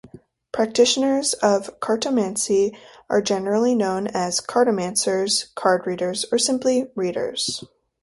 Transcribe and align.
Practitioners 0.51 1.35
of 1.43 1.79
cartomancy 1.79 2.75
are 3.07 3.21
generally 3.21 3.75
known 3.75 4.07
as 4.07 4.41
"cartomancers", 4.41 5.53
"card 5.53 5.85
readers", 5.85 6.25
or 6.31 6.39
simply 6.39 6.89
"readers". 6.95 7.63